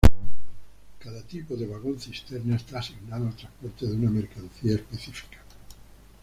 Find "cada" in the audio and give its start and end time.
1.03-1.21